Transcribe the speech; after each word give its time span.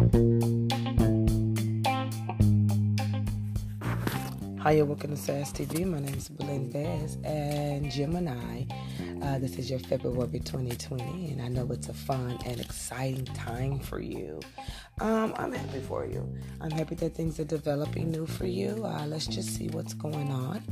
Hi, 0.00 0.06
you're 4.72 4.86
welcome 4.86 5.10
to 5.10 5.16
SAS 5.18 5.52
TV. 5.52 5.84
My 5.84 6.00
name 6.00 6.14
is 6.14 6.30
Belinda 6.30 7.06
and 7.22 7.90
Gemini. 7.90 8.64
Uh, 9.20 9.38
this 9.38 9.58
is 9.58 9.68
your 9.68 9.78
February 9.78 10.38
2020, 10.38 11.32
and 11.32 11.42
I 11.42 11.48
know 11.48 11.68
it's 11.70 11.90
a 11.90 11.92
fun 11.92 12.38
and 12.46 12.58
exciting 12.58 13.26
time 13.26 13.78
for 13.78 14.00
you. 14.00 14.40
Um, 15.02 15.34
I'm 15.36 15.52
happy 15.52 15.80
for 15.80 16.06
you. 16.06 16.26
I'm 16.62 16.70
happy 16.70 16.94
that 16.94 17.14
things 17.14 17.38
are 17.38 17.44
developing 17.44 18.10
new 18.10 18.24
for 18.24 18.46
you. 18.46 18.82
Uh, 18.82 19.04
let's 19.06 19.26
just 19.26 19.54
see 19.54 19.68
what's 19.68 19.92
going 19.92 20.30
on. 20.30 20.62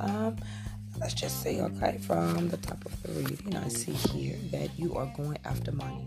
Um, 0.00 0.36
let's 1.02 1.14
just 1.14 1.42
say, 1.42 1.60
okay, 1.60 1.98
from 2.06 2.48
the 2.48 2.56
top 2.58 2.84
of 2.86 3.02
the 3.02 3.12
reading, 3.12 3.56
I 3.56 3.66
see 3.66 3.90
here 3.90 4.36
that 4.52 4.78
you 4.78 4.94
are 4.94 5.12
going 5.16 5.36
after 5.44 5.72
money. 5.72 6.04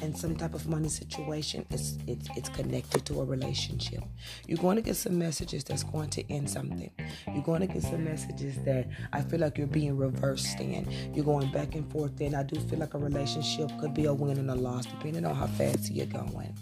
And 0.00 0.16
some 0.16 0.36
type 0.36 0.54
of 0.54 0.68
money 0.68 0.88
situation 0.88 1.66
is 1.70 1.98
it's 2.06 2.28
it's 2.36 2.48
connected 2.50 3.04
to 3.06 3.20
a 3.20 3.24
relationship. 3.24 4.04
You're 4.46 4.58
going 4.58 4.76
to 4.76 4.82
get 4.82 4.94
some 4.94 5.18
messages 5.18 5.64
that's 5.64 5.82
going 5.82 6.10
to 6.10 6.32
end 6.32 6.48
something. 6.48 6.90
You're 7.26 7.42
going 7.42 7.62
to 7.62 7.66
get 7.66 7.82
some 7.82 8.04
messages 8.04 8.56
that 8.64 8.86
i 9.12 9.22
feel 9.22 9.40
like 9.40 9.58
you're 9.58 9.66
being 9.66 9.96
reversed 9.96 10.60
in. 10.60 10.86
You're 11.14 11.24
going 11.24 11.50
back 11.50 11.74
and 11.74 11.90
forth 11.90 12.20
and 12.20 12.36
i 12.36 12.42
do 12.42 12.60
feel 12.60 12.78
like 12.78 12.94
a 12.94 12.98
relationship 12.98 13.70
could 13.80 13.94
be 13.94 14.04
a 14.04 14.14
win 14.14 14.38
and 14.38 14.50
a 14.50 14.54
loss 14.54 14.86
depending 14.86 15.24
on 15.24 15.34
how 15.34 15.46
fast 15.46 15.90
you're 15.90 16.06
going 16.06 16.54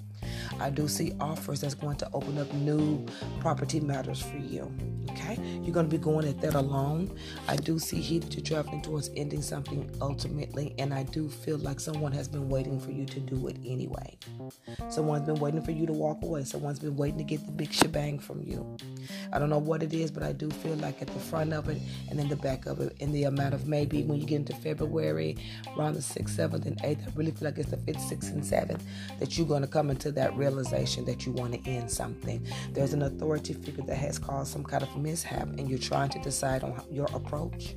I 0.60 0.70
do 0.70 0.88
see 0.88 1.12
offers 1.20 1.60
that's 1.60 1.74
going 1.74 1.96
to 1.96 2.08
open 2.12 2.38
up 2.38 2.52
new 2.54 3.04
property 3.40 3.80
matters 3.80 4.20
for 4.20 4.38
you. 4.38 4.72
Okay, 5.10 5.38
you're 5.62 5.74
going 5.74 5.88
to 5.88 5.90
be 5.90 6.02
going 6.02 6.26
at 6.26 6.40
that 6.40 6.54
alone. 6.54 7.16
I 7.46 7.56
do 7.56 7.78
see 7.78 8.00
here 8.00 8.20
that 8.20 8.34
you're 8.34 8.42
traveling 8.42 8.82
towards 8.82 9.10
ending 9.16 9.42
something 9.42 9.88
ultimately, 10.00 10.74
and 10.78 10.92
I 10.92 11.04
do 11.04 11.28
feel 11.28 11.58
like 11.58 11.78
someone 11.78 12.10
has 12.12 12.26
been 12.26 12.48
waiting 12.48 12.80
for 12.80 12.90
you 12.90 13.04
to 13.06 13.20
do 13.20 13.46
it 13.48 13.56
anyway. 13.64 14.18
Someone's 14.88 15.26
been 15.26 15.38
waiting 15.38 15.62
for 15.62 15.70
you 15.70 15.86
to 15.86 15.92
walk 15.92 16.22
away. 16.22 16.44
Someone's 16.44 16.78
been 16.78 16.96
waiting 16.96 17.18
to 17.18 17.24
get 17.24 17.44
the 17.46 17.52
big 17.52 17.72
shebang 17.72 18.18
from 18.18 18.42
you. 18.42 18.76
I 19.32 19.38
don't 19.38 19.50
know 19.50 19.58
what 19.58 19.82
it 19.82 19.92
is, 19.92 20.10
but 20.10 20.22
I 20.22 20.32
do 20.32 20.50
feel 20.50 20.76
like 20.76 21.00
at 21.00 21.08
the 21.08 21.20
front 21.20 21.52
of 21.52 21.68
it 21.68 21.80
and 22.10 22.18
in 22.18 22.28
the 22.28 22.36
back 22.36 22.66
of 22.66 22.80
it, 22.80 22.96
in 22.98 23.12
the 23.12 23.24
amount 23.24 23.54
of 23.54 23.68
maybe 23.68 24.02
when 24.02 24.20
you 24.20 24.26
get 24.26 24.36
into 24.36 24.54
February, 24.56 25.36
around 25.76 25.94
the 25.94 26.00
6th, 26.00 26.30
7th, 26.30 26.66
and 26.66 26.80
8th, 26.82 27.06
I 27.06 27.12
really 27.14 27.30
feel 27.30 27.48
like 27.48 27.58
it's 27.58 27.70
the 27.70 27.76
5th, 27.76 28.10
6th, 28.10 28.32
and 28.32 28.42
7th 28.42 28.80
that 29.20 29.36
you're 29.36 29.46
going 29.46 29.62
to 29.62 29.68
come 29.68 29.90
into 29.90 30.10
that 30.12 30.34
realization 30.44 31.04
that 31.06 31.24
you 31.24 31.32
want 31.32 31.52
to 31.54 31.70
end 31.70 31.90
something. 31.90 32.46
There's 32.72 32.92
an 32.92 33.02
authority 33.02 33.54
figure 33.54 33.84
that 33.84 33.96
has 33.96 34.18
caused 34.18 34.52
some 34.52 34.64
kind 34.64 34.82
of 34.82 34.96
mishap, 34.96 35.48
and 35.58 35.68
you're 35.68 35.78
trying 35.90 36.10
to 36.10 36.18
decide 36.18 36.62
on 36.62 36.80
your 36.90 37.08
approach. 37.14 37.74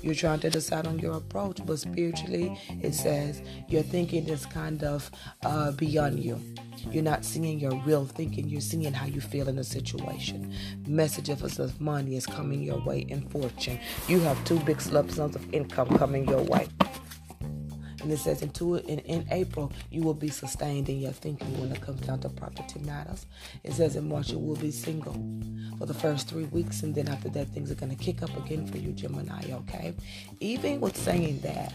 You're 0.00 0.14
trying 0.14 0.40
to 0.40 0.50
decide 0.50 0.86
on 0.86 0.98
your 0.98 1.16
approach, 1.16 1.58
but 1.64 1.78
spiritually, 1.78 2.58
it 2.80 2.94
says 2.94 3.42
your 3.68 3.82
thinking 3.82 4.28
is 4.28 4.46
kind 4.46 4.82
of 4.82 5.10
uh, 5.44 5.70
beyond 5.72 6.18
you. 6.18 6.40
You're 6.90 7.04
not 7.04 7.24
seeing 7.24 7.60
your 7.60 7.76
real 7.86 8.06
thinking, 8.06 8.48
you're 8.48 8.60
seeing 8.60 8.92
how 8.92 9.06
you 9.06 9.20
feel 9.20 9.48
in 9.48 9.56
the 9.56 9.64
situation. 9.64 10.52
Message 10.88 11.28
of 11.28 11.80
money 11.80 12.16
is 12.16 12.26
coming 12.26 12.62
your 12.62 12.80
way 12.80 13.00
in 13.00 13.20
fortune. 13.28 13.78
You 14.08 14.18
have 14.20 14.42
two 14.44 14.58
big 14.60 14.84
lump 14.90 15.16
of 15.18 15.54
income 15.54 15.96
coming 15.98 16.26
your 16.26 16.42
way. 16.42 16.66
And 18.02 18.12
it 18.12 18.18
says 18.18 18.42
into 18.42 18.76
in, 18.76 18.98
in 19.00 19.26
April, 19.30 19.72
you 19.90 20.02
will 20.02 20.14
be 20.14 20.28
sustained 20.28 20.88
in 20.88 21.00
your 21.00 21.12
thinking 21.12 21.60
when 21.60 21.70
it 21.72 21.80
comes 21.80 22.00
down 22.00 22.20
to 22.20 22.28
property 22.28 22.80
matters. 22.80 23.26
It 23.62 23.72
says 23.72 23.96
in 23.96 24.08
March, 24.08 24.30
you 24.30 24.38
will 24.38 24.56
be 24.56 24.70
single 24.70 25.14
for 25.78 25.86
the 25.86 25.94
first 25.94 26.28
three 26.28 26.44
weeks. 26.44 26.82
And 26.82 26.94
then 26.94 27.08
after 27.08 27.28
that, 27.30 27.48
things 27.48 27.70
are 27.70 27.76
going 27.76 27.96
to 27.96 28.02
kick 28.02 28.22
up 28.22 28.36
again 28.44 28.66
for 28.66 28.78
you, 28.78 28.92
Gemini, 28.92 29.52
okay? 29.52 29.94
Even 30.40 30.80
with 30.80 30.96
saying 30.96 31.40
that, 31.40 31.72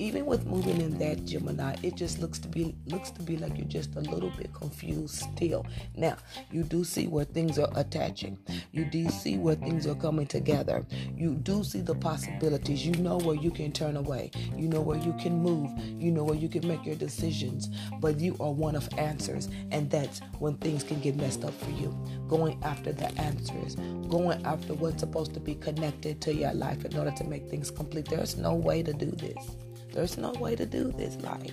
even 0.00 0.26
with 0.26 0.46
moving 0.46 0.80
in 0.80 0.98
that, 0.98 1.24
Gemini, 1.24 1.76
it 1.82 1.94
just 1.94 2.20
looks 2.20 2.38
to 2.40 2.48
be 2.48 2.74
looks 2.86 3.10
to 3.12 3.22
be 3.22 3.36
like 3.36 3.56
you're 3.56 3.66
just 3.66 3.94
a 3.96 4.00
little 4.00 4.30
bit 4.30 4.52
confused 4.52 5.16
still. 5.34 5.66
Now, 5.96 6.16
you 6.50 6.62
do 6.62 6.84
see 6.84 7.06
where 7.06 7.24
things 7.24 7.58
are 7.58 7.70
attaching. 7.76 8.38
You 8.72 8.84
do 8.84 9.08
see 9.10 9.36
where 9.36 9.56
things 9.56 9.86
are 9.86 9.94
coming 9.94 10.26
together. 10.26 10.84
You 11.16 11.34
do 11.34 11.62
see 11.64 11.80
the 11.80 11.94
possibilities. 11.94 12.84
You 12.84 12.94
know 12.94 13.18
where 13.18 13.36
you 13.36 13.50
can 13.50 13.72
turn 13.72 13.96
away. 13.96 14.30
You 14.56 14.68
know 14.68 14.80
where 14.80 14.98
you 14.98 15.14
can 15.20 15.38
move 15.42 15.70
you 16.00 16.10
know 16.10 16.24
where 16.24 16.36
you 16.36 16.48
can 16.48 16.66
make 16.66 16.84
your 16.84 16.96
decisions, 16.96 17.68
but 18.00 18.18
you 18.18 18.36
are 18.40 18.50
one 18.50 18.74
of 18.74 18.88
answers, 18.98 19.48
and 19.70 19.90
that's 19.90 20.20
when 20.38 20.56
things 20.56 20.82
can 20.82 21.00
get 21.00 21.16
messed 21.16 21.44
up 21.44 21.54
for 21.54 21.70
you. 21.70 21.96
Going 22.28 22.58
after 22.62 22.92
the 22.92 23.08
answers, 23.20 23.76
going 24.08 24.44
after 24.46 24.74
what's 24.74 25.00
supposed 25.00 25.34
to 25.34 25.40
be 25.40 25.54
connected 25.54 26.20
to 26.22 26.34
your 26.34 26.54
life 26.54 26.84
in 26.84 26.96
order 26.96 27.10
to 27.12 27.24
make 27.24 27.48
things 27.48 27.70
complete. 27.70 28.06
There's 28.06 28.36
no 28.36 28.54
way 28.54 28.82
to 28.82 28.92
do 28.92 29.10
this. 29.10 29.56
There's 29.92 30.18
no 30.18 30.32
way 30.32 30.56
to 30.56 30.66
do 30.66 30.92
this 30.92 31.16
life. 31.16 31.52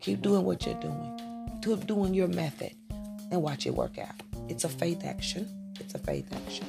Keep 0.00 0.22
doing 0.22 0.44
what 0.44 0.66
you're 0.66 0.80
doing. 0.80 1.60
Keep 1.62 1.86
doing 1.86 2.14
your 2.14 2.28
method 2.28 2.74
and 3.30 3.42
watch 3.42 3.66
it 3.66 3.74
work 3.74 3.98
out. 3.98 4.22
It's 4.48 4.64
a 4.64 4.68
faith 4.68 5.04
action. 5.04 5.48
It's 5.80 5.94
a 5.94 5.98
faith 5.98 6.26
action. 6.32 6.66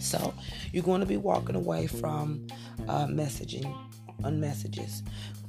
So 0.00 0.34
you're 0.72 0.84
going 0.84 1.00
to 1.00 1.06
be 1.06 1.16
walking 1.16 1.56
away 1.56 1.86
from 1.86 2.46
uh, 2.88 3.06
messaging 3.06 3.74
on 4.24 4.40
messages. 4.40 5.02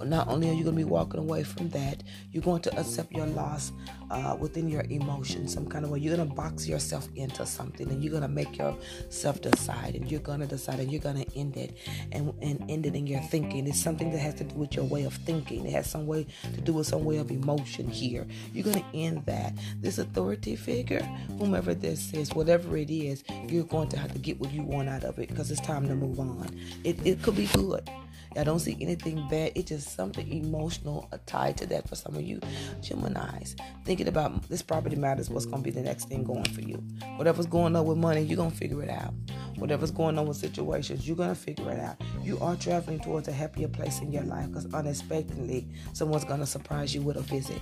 Not 0.04 0.28
only 0.30 0.50
are 0.50 0.54
you 0.54 0.64
going 0.64 0.76
to 0.76 0.84
be 0.84 0.90
walking 0.90 1.20
away 1.20 1.44
from 1.44 1.70
that, 1.70 2.04
you're 2.32 2.44
going 2.44 2.62
to 2.62 2.80
accept 2.80 3.12
your 3.12 3.26
loss 3.26 3.74
uh, 4.10 4.36
within 4.40 4.70
your 4.70 4.84
emotions, 4.90 5.54
some 5.54 5.68
kind 5.68 5.84
of 5.84 5.92
way. 5.92 6.00
You're 6.00 6.16
going 6.16 6.28
to 6.30 6.34
box 6.34 6.68
yourself 6.68 7.10
into 7.16 7.46
something 7.46 7.90
and 7.90 8.04
you're 8.04 8.12
going 8.12 8.24
to 8.24 8.30
make 8.30 8.58
yourself 8.58 9.42
decide 9.42 9.96
and 9.96 10.10
you're 10.10 10.22
going 10.22 10.40
to 10.40 10.48
decide 10.48 10.80
and 10.80 10.92
you're 10.92 11.02
going 11.02 11.24
to 11.24 11.38
end 11.38 11.58
it 11.58 11.78
and, 12.12 12.34
and 12.42 12.64
end 12.70 12.86
it 12.86 12.96
in 12.96 13.08
your 13.08 13.22
thinking. 13.22 13.68
It's 13.68 13.82
something 13.82 14.12
that 14.12 14.20
has 14.20 14.36
to 14.36 14.46
do 14.46 14.56
with 14.56 14.76
your 14.76 14.86
way 14.86 15.04
of 15.04 15.14
thinking. 15.14 15.66
It 15.66 15.74
has 15.74 15.90
some 15.90 16.08
way 16.08 16.28
to 16.44 16.62
do 16.62 16.74
with 16.74 16.88
some 16.88 17.04
way 17.04 17.18
of 17.18 17.30
emotion 17.30 17.90
here. 17.90 18.26
You're 18.54 18.66
going 18.66 18.84
to 18.84 18.98
end 18.98 19.26
that. 19.26 19.54
This 19.82 19.98
authority 19.98 20.56
figure, 20.56 21.02
whomever 21.38 21.74
this 21.74 22.14
is, 22.14 22.34
whatever 22.34 22.78
it 22.78 22.90
is, 22.90 23.24
you're 23.48 23.66
going 23.66 23.90
to 23.90 23.98
have 23.98 24.14
to 24.14 24.20
get 24.20 24.40
what 24.40 24.52
you 24.52 24.64
want 24.64 24.88
out 24.90 25.04
of 25.04 25.20
it 25.20 25.28
because 25.28 25.52
it's 25.52 25.62
time 25.62 25.88
to 25.88 25.96
move 25.96 26.20
on. 26.20 26.58
It, 26.84 27.06
it 27.06 27.22
could 27.22 27.36
be 27.36 27.48
good. 27.48 27.90
I 28.38 28.44
don't 28.44 28.60
see 28.60 28.78
anything 28.80 29.28
bad. 29.28 29.54
It's 29.56 29.70
just 29.70 29.96
something 29.96 30.32
emotional 30.32 31.10
uh, 31.12 31.18
tied 31.26 31.58
to 31.58 31.66
that 31.68 31.90
for 31.90 31.96
some 31.96 32.16
of 32.16 32.22
you 32.22 32.40
Geminis. 32.82 33.60
Thinking 33.86 34.08
about 34.08 34.48
this 34.50 34.62
property 34.62 34.96
matters, 34.96 35.30
what's 35.30 35.46
going 35.46 35.64
to 35.64 35.64
be 35.64 35.72
the 35.72 35.82
next 35.82 36.10
thing 36.10 36.24
going 36.24 36.46
for 36.46 36.62
you. 36.62 36.76
Whatever's 37.16 37.48
going 37.48 37.76
on 37.76 37.86
with 37.86 37.98
money, 37.98 38.22
you're 38.22 38.38
going 38.38 38.52
to 38.52 38.58
figure 38.58 38.84
it 38.84 38.90
out. 38.90 39.14
Whatever's 39.58 39.92
going 39.92 40.18
on 40.18 40.28
with 40.28 40.38
situations, 40.38 41.08
you're 41.08 41.18
going 41.18 41.30
to 41.30 41.36
figure 41.36 41.72
it 41.72 41.80
out. 41.80 41.98
You 42.22 42.40
are 42.40 42.56
traveling 42.56 43.00
towards 43.00 43.28
a 43.28 43.32
happier 43.32 43.68
place 43.68 44.00
in 44.00 44.12
your 44.12 44.24
life 44.24 44.48
because 44.48 44.72
unexpectedly, 44.74 45.68
someone's 45.94 46.26
going 46.26 46.40
to 46.40 46.46
surprise 46.46 46.94
you 46.94 47.02
with 47.02 47.18
a 47.18 47.22
visit. 47.22 47.62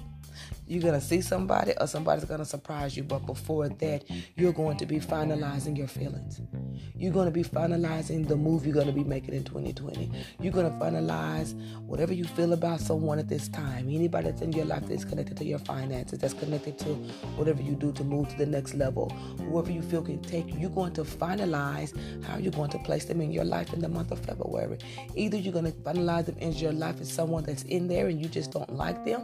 You're 0.68 0.82
going 0.82 1.00
to 1.00 1.06
see 1.06 1.22
somebody 1.22 1.74
or 1.80 1.88
somebody's 1.88 2.26
going 2.26 2.40
to 2.40 2.46
surprise 2.46 2.96
you, 2.98 3.04
but 3.04 3.26
before 3.26 3.70
that, 3.70 4.04
you're 4.36 4.54
going 4.54 4.78
to 4.78 4.86
be 4.86 5.00
finalizing 5.00 5.78
your 5.78 5.88
feelings. 5.88 6.42
You're 6.96 7.14
going 7.14 7.26
to 7.26 7.32
be 7.32 7.44
finalizing 7.44 8.28
the 8.28 8.36
move 8.36 8.66
you're 8.66 8.74
going 8.74 8.88
to 8.88 8.94
be 8.94 9.04
making 9.04 9.34
in 9.34 9.44
2020. 9.44 10.12
You're 10.40 10.54
going 10.54 10.72
to 10.72 10.78
finalize 10.78 11.54
whatever 11.82 12.14
you 12.14 12.26
feel 12.26 12.54
about 12.54 12.80
someone 12.80 13.20
at 13.20 13.30
this 13.30 13.48
time. 13.48 13.88
Anybody 13.90 14.30
that's 14.30 14.42
in 14.42 14.52
your 14.52 14.66
life 14.66 14.88
that's 14.88 15.06
connected 15.06 15.38
to 15.38 15.46
your 15.46 15.60
finances, 15.60 16.20
that's 16.20 16.34
connected 16.34 16.78
to 16.80 16.90
whatever 17.36 17.62
you 17.62 17.76
do 17.76 17.92
to 17.94 18.04
move 18.04 18.30
to 18.30 18.38
the 18.38 18.46
next 18.46 18.74
level, 18.74 19.10
whoever 19.50 19.72
you 19.72 19.82
feel 19.82 20.02
can 20.02 20.22
take 20.22 20.48
you, 20.54 20.60
you're 20.60 20.70
going 20.70 20.94
to 20.94 21.04
finalize 21.04 21.98
how 22.26 22.38
you're 22.38 22.52
going 22.52 22.70
to 22.70 22.80
place 22.80 23.06
them 23.06 23.22
in 23.22 23.32
your 23.32 23.46
life 23.46 23.74
in 23.74 23.80
the 23.80 23.90
month 23.90 24.12
of 24.12 24.20
February. 24.20 24.78
Either 25.16 25.38
you're 25.38 25.54
going 25.54 25.66
to 25.66 25.72
finalize 25.72 26.26
them 26.26 26.38
in 26.40 26.52
your 26.54 26.74
life 26.74 27.00
as 27.00 27.12
someone 27.12 27.44
that's 27.44 27.64
in 27.64 27.88
there 27.88 28.08
and 28.08 28.22
you 28.22 28.28
just 28.28 28.52
don't 28.52 28.74
like 28.74 29.04
them, 29.06 29.22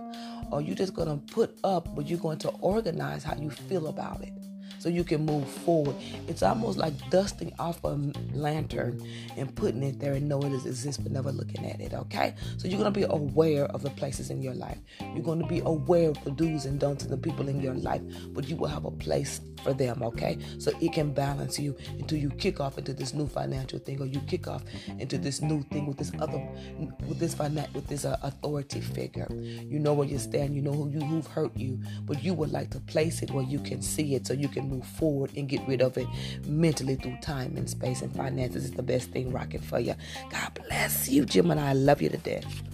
or 0.51 0.61
you're 0.61 0.75
just 0.75 0.93
going 0.93 1.02
to 1.05 1.33
put 1.33 1.57
up, 1.63 1.95
but 1.95 2.07
you're 2.07 2.19
going 2.19 2.39
to 2.39 2.49
organize 2.61 3.23
how 3.23 3.35
you 3.35 3.49
feel 3.49 3.87
about 3.87 4.21
it 4.21 4.33
so 4.83 4.89
you 4.89 5.05
can 5.05 5.25
move 5.25 5.47
forward. 5.47 5.95
It's 6.27 6.43
almost 6.43 6.77
like 6.77 6.93
dusting 7.09 7.53
off 7.57 7.81
a 7.85 7.97
lantern 8.33 9.01
and 9.37 9.55
putting 9.55 9.81
it 9.81 9.97
there 9.97 10.11
and 10.11 10.27
knowing 10.27 10.53
it 10.53 10.65
exists 10.65 11.01
but 11.01 11.13
never 11.13 11.31
looking 11.31 11.65
at 11.65 11.79
it, 11.79 11.93
okay? 11.93 12.35
So 12.57 12.67
you're 12.67 12.79
going 12.79 12.93
to 12.93 12.99
be 12.99 13.05
aware 13.09 13.63
of 13.67 13.81
the 13.81 13.91
places 13.91 14.29
in 14.29 14.41
your 14.41 14.53
life. 14.53 14.79
You're 14.99 15.23
going 15.23 15.39
to 15.39 15.47
be 15.47 15.59
aware 15.59 16.09
of 16.09 16.21
the 16.25 16.31
do's 16.31 16.65
and 16.65 16.81
don'ts 16.81 17.05
of 17.05 17.11
the 17.11 17.17
people 17.17 17.47
in 17.47 17.61
your 17.61 17.75
life, 17.75 18.01
but 18.33 18.49
you 18.49 18.57
will 18.57 18.67
have 18.67 18.83
a 18.83 18.91
place 18.91 19.39
for 19.63 19.73
them, 19.73 20.03
okay? 20.03 20.37
So 20.59 20.71
it 20.81 20.91
can 20.91 21.13
balance 21.13 21.57
you 21.57 21.77
until 21.97 22.17
you 22.17 22.29
kick 22.31 22.59
off 22.59 22.77
into 22.77 22.93
this 22.93 23.13
new 23.13 23.27
financial 23.27 23.79
thing 23.79 24.01
or 24.01 24.05
you 24.05 24.19
kick 24.21 24.49
off 24.49 24.63
into 24.99 25.17
this 25.17 25.41
new 25.41 25.63
thing 25.63 25.85
with 25.85 25.97
this 25.97 26.11
other 26.19 26.45
with 27.07 27.19
this 27.19 27.33
finan- 27.33 27.73
with 27.73 27.87
this 27.87 28.03
uh, 28.03 28.17
authority 28.21 28.81
figure. 28.81 29.27
You 29.31 29.79
know 29.79 29.93
where 29.93 30.07
you 30.07 30.19
stand, 30.19 30.55
you 30.55 30.61
know 30.61 30.73
who 30.73 30.89
you 30.89 30.99
who've 30.99 31.27
hurt 31.27 31.55
you, 31.55 31.79
but 32.01 32.21
you 32.21 32.33
would 32.33 32.51
like 32.51 32.69
to 32.71 32.79
place 32.81 33.21
it 33.21 33.31
where 33.31 33.45
you 33.45 33.59
can 33.59 33.81
see 33.81 34.15
it 34.15 34.27
so 34.27 34.33
you 34.33 34.49
can 34.49 34.69
move 34.73 34.85
forward 34.85 35.31
and 35.35 35.47
get 35.47 35.65
rid 35.67 35.81
of 35.81 35.97
it 35.97 36.07
mentally 36.45 36.95
through 36.95 37.17
time 37.21 37.55
and 37.57 37.69
space 37.69 38.01
and 38.01 38.15
finances 38.15 38.65
is 38.65 38.71
the 38.71 38.83
best 38.83 39.11
thing 39.11 39.31
rocking 39.31 39.61
for 39.61 39.79
you. 39.79 39.95
God 40.29 40.59
bless 40.67 41.09
you, 41.09 41.25
Gemini. 41.25 41.69
I 41.69 41.73
love 41.73 42.01
you 42.01 42.09
to 42.09 42.17
death. 42.17 42.72